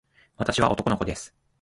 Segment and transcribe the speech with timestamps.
[0.37, 1.35] 私は男の子です。